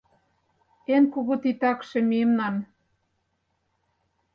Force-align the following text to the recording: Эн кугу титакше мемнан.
Эн 0.93 1.03
кугу 1.13 1.35
титакше 1.43 1.99
мемнан. 2.11 2.55